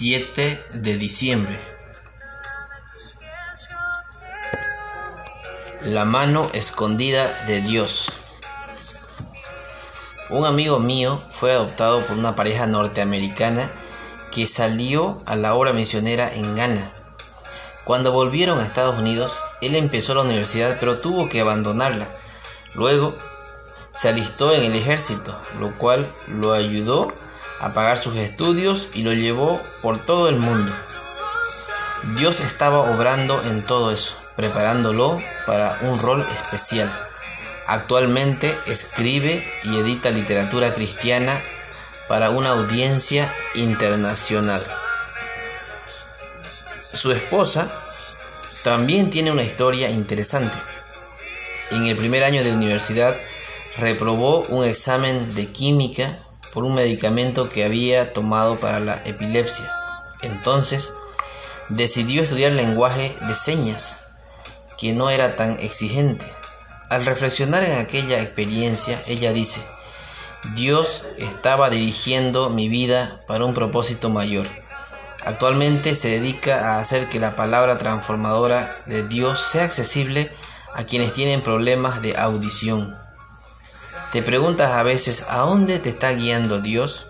7 0.00 0.58
de 0.72 0.96
diciembre. 0.96 1.60
La 5.82 6.06
mano 6.06 6.48
escondida 6.54 7.30
de 7.46 7.60
Dios. 7.60 8.10
Un 10.30 10.46
amigo 10.46 10.78
mío 10.78 11.18
fue 11.18 11.52
adoptado 11.52 12.00
por 12.06 12.16
una 12.16 12.34
pareja 12.34 12.66
norteamericana 12.66 13.68
que 14.32 14.46
salió 14.46 15.18
a 15.26 15.36
la 15.36 15.52
obra 15.52 15.74
misionera 15.74 16.34
en 16.34 16.56
Ghana. 16.56 16.90
Cuando 17.84 18.10
volvieron 18.10 18.58
a 18.58 18.64
Estados 18.64 18.98
Unidos, 18.98 19.34
él 19.60 19.76
empezó 19.76 20.14
la 20.14 20.22
universidad 20.22 20.78
pero 20.80 20.98
tuvo 20.98 21.28
que 21.28 21.42
abandonarla. 21.42 22.08
Luego 22.74 23.18
se 23.90 24.08
alistó 24.08 24.54
en 24.54 24.64
el 24.64 24.74
ejército, 24.76 25.38
lo 25.58 25.76
cual 25.76 26.10
lo 26.26 26.54
ayudó 26.54 27.12
a 27.12 27.29
pagar 27.68 27.98
sus 27.98 28.16
estudios 28.16 28.88
y 28.94 29.02
lo 29.02 29.12
llevó 29.12 29.60
por 29.82 29.98
todo 29.98 30.28
el 30.28 30.36
mundo. 30.36 30.72
Dios 32.16 32.40
estaba 32.40 32.80
obrando 32.90 33.40
en 33.42 33.62
todo 33.62 33.90
eso, 33.90 34.14
preparándolo 34.34 35.20
para 35.46 35.78
un 35.82 36.00
rol 36.00 36.26
especial. 36.34 36.90
Actualmente 37.66 38.52
escribe 38.66 39.46
y 39.64 39.76
edita 39.76 40.10
literatura 40.10 40.72
cristiana 40.72 41.38
para 42.08 42.30
una 42.30 42.50
audiencia 42.50 43.32
internacional. 43.54 44.60
Su 46.80 47.12
esposa 47.12 47.68
también 48.64 49.10
tiene 49.10 49.30
una 49.30 49.44
historia 49.44 49.90
interesante. 49.90 50.56
En 51.70 51.86
el 51.86 51.96
primer 51.96 52.24
año 52.24 52.42
de 52.42 52.52
universidad 52.52 53.14
reprobó 53.78 54.42
un 54.48 54.64
examen 54.64 55.34
de 55.34 55.46
química 55.46 56.18
por 56.52 56.64
un 56.64 56.74
medicamento 56.74 57.48
que 57.48 57.64
había 57.64 58.12
tomado 58.12 58.56
para 58.56 58.80
la 58.80 59.02
epilepsia. 59.04 59.70
Entonces, 60.22 60.92
decidió 61.68 62.22
estudiar 62.22 62.52
lenguaje 62.52 63.16
de 63.26 63.34
señas, 63.34 63.98
que 64.78 64.92
no 64.92 65.10
era 65.10 65.36
tan 65.36 65.58
exigente. 65.60 66.24
Al 66.88 67.06
reflexionar 67.06 67.62
en 67.62 67.78
aquella 67.78 68.20
experiencia, 68.20 69.00
ella 69.06 69.32
dice, 69.32 69.62
Dios 70.54 71.04
estaba 71.18 71.70
dirigiendo 71.70 72.50
mi 72.50 72.68
vida 72.68 73.20
para 73.28 73.44
un 73.44 73.54
propósito 73.54 74.08
mayor. 74.08 74.46
Actualmente 75.24 75.94
se 75.94 76.08
dedica 76.08 76.72
a 76.74 76.80
hacer 76.80 77.08
que 77.08 77.20
la 77.20 77.36
palabra 77.36 77.78
transformadora 77.78 78.74
de 78.86 79.06
Dios 79.06 79.40
sea 79.40 79.64
accesible 79.64 80.32
a 80.74 80.84
quienes 80.84 81.12
tienen 81.12 81.42
problemas 81.42 82.00
de 82.00 82.16
audición. 82.16 82.94
¿Te 84.12 84.22
preguntas 84.22 84.72
a 84.72 84.82
veces 84.82 85.26
a 85.28 85.38
dónde 85.38 85.78
te 85.78 85.88
está 85.88 86.10
guiando 86.10 86.60
Dios? 86.60 87.06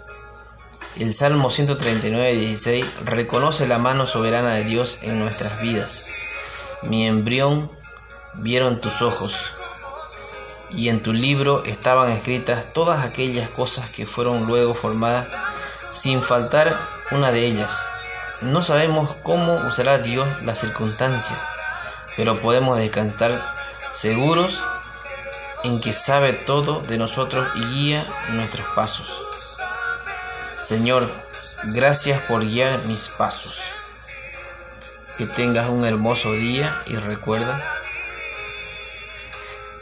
El 0.99 1.15
Salmo 1.15 1.51
139, 1.51 2.37
16 2.37 2.85
reconoce 3.07 3.67
la 3.67 3.79
mano 3.79 4.07
soberana 4.07 4.53
de 4.53 4.65
Dios 4.65 4.99
en 5.01 5.19
nuestras 5.19 5.63
vidas. 5.63 6.09
Mi 6.83 7.07
embrión 7.07 7.71
vieron 8.35 8.83
tus 8.83 9.01
ojos, 9.01 9.35
y 10.73 10.91
en 10.91 11.03
tu 11.03 11.15
libro 11.15 11.65
estaban 11.65 12.11
escritas 12.11 12.75
todas 12.75 13.03
aquellas 13.03 13.49
cosas 13.49 13.89
que 13.89 14.05
fueron 14.05 14.47
luego 14.47 14.75
formadas, 14.75 15.29
sin 15.91 16.23
faltar 16.23 16.79
una 17.13 17.33
de 17.33 17.47
ellas. 17.47 17.79
No 18.43 18.63
sabemos 18.63 19.11
cómo 19.23 19.55
usará 19.67 19.97
Dios 19.97 20.29
la 20.43 20.55
circunstancia, 20.55 21.37
pero 22.15 22.37
podemos 22.37 22.79
descansar 22.79 23.33
seguros 23.91 24.61
en 25.65 25.81
que 25.81 25.93
sabe 25.93 26.33
todo 26.33 26.81
de 26.81 26.99
nosotros 26.99 27.49
y 27.55 27.65
guía 27.65 28.05
nuestros 28.31 28.67
pasos. 28.75 29.09
Señor, 30.57 31.11
gracias 31.65 32.21
por 32.23 32.45
guiar 32.45 32.79
mis 32.85 33.09
pasos. 33.09 33.61
Que 35.19 35.27
tengas 35.27 35.69
un 35.69 35.85
hermoso 35.85 36.33
día 36.33 36.81
y 36.87 36.97
recuerda, 36.97 37.63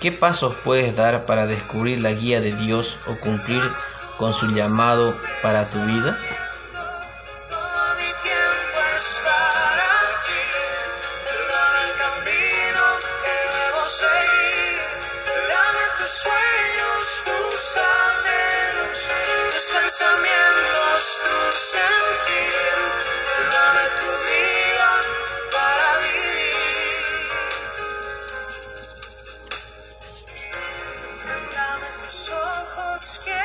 ¿qué 0.00 0.10
pasos 0.10 0.56
puedes 0.64 0.96
dar 0.96 1.24
para 1.26 1.46
descubrir 1.46 2.02
la 2.02 2.12
guía 2.12 2.40
de 2.40 2.52
Dios 2.52 2.96
o 3.06 3.14
cumplir 3.16 3.62
con 4.18 4.34
su 4.34 4.48
llamado 4.48 5.16
para 5.42 5.66
tu 5.66 5.78
vida? 5.84 6.18
Para 9.24 9.54
camino 11.98 12.82
que 13.22 14.47
sueños, 16.08 17.22
tus 17.24 17.76
anhelos, 17.76 18.98
tus 19.52 19.64
pensamientos, 19.76 21.00
tu 21.24 21.36
sentir. 21.76 22.76
Dame 23.52 23.84
tu 24.00 24.10
vida 24.28 24.90
para 25.52 25.88
vivir. 26.06 27.04
Dame 31.54 31.88
tus 32.00 32.18
ojos 32.30 33.00
que 33.24 33.37